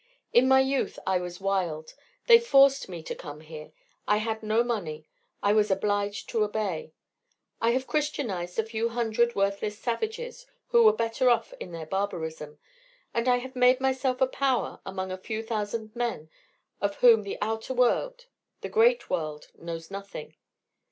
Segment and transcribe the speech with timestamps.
[0.33, 1.93] In my youth I was wild.
[2.25, 3.71] They forced me to come here.
[4.07, 5.07] I had no money.
[5.43, 6.95] I was obliged to obey.
[7.61, 12.57] I have christianized a few hundred worthless savages who were better off in their barbarism,
[13.13, 16.31] and I have made myself a power among a few thousand men
[16.81, 18.25] of whom the outer world,
[18.61, 20.35] the great world, knows nothing.